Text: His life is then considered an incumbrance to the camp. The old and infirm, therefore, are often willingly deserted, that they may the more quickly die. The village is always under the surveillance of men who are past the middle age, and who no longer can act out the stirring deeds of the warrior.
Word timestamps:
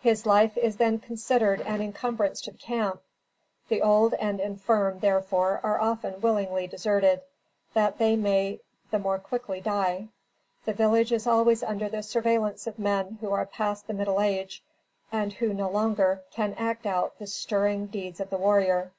His 0.00 0.26
life 0.26 0.54
is 0.58 0.76
then 0.76 0.98
considered 0.98 1.62
an 1.62 1.80
incumbrance 1.80 2.42
to 2.42 2.50
the 2.50 2.58
camp. 2.58 3.00
The 3.70 3.80
old 3.80 4.12
and 4.12 4.38
infirm, 4.38 4.98
therefore, 4.98 5.60
are 5.62 5.80
often 5.80 6.20
willingly 6.20 6.66
deserted, 6.66 7.22
that 7.72 7.96
they 7.96 8.14
may 8.14 8.60
the 8.90 8.98
more 8.98 9.18
quickly 9.18 9.62
die. 9.62 10.08
The 10.66 10.74
village 10.74 11.10
is 11.10 11.26
always 11.26 11.62
under 11.62 11.88
the 11.88 12.02
surveillance 12.02 12.66
of 12.66 12.78
men 12.78 13.16
who 13.22 13.32
are 13.32 13.46
past 13.46 13.86
the 13.86 13.94
middle 13.94 14.20
age, 14.20 14.62
and 15.10 15.32
who 15.32 15.54
no 15.54 15.70
longer 15.70 16.20
can 16.32 16.52
act 16.58 16.84
out 16.84 17.18
the 17.18 17.26
stirring 17.26 17.86
deeds 17.86 18.20
of 18.20 18.28
the 18.28 18.36
warrior. 18.36 18.92